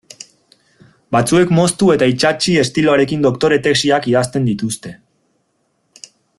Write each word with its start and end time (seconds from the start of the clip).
Batzuek 1.15 1.51
moztu 1.57 1.89
eta 1.95 2.07
itsatsi 2.13 2.55
estiloarekin 2.63 3.27
doktore 3.29 3.61
tesiak 3.69 4.11
idazten 4.15 4.51
dituzte. 4.51 4.99